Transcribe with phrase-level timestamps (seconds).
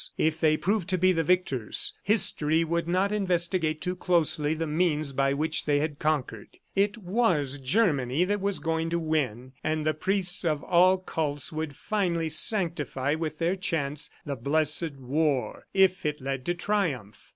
[0.17, 5.13] If they proved to be the victors, History would not investigate too closely the means
[5.13, 6.57] by which they had conquered.
[6.75, 11.75] It was Germany that was going to win, and the priests of all cults would
[11.75, 17.29] finally sanctify with their chants the blessed war if it led to triumph.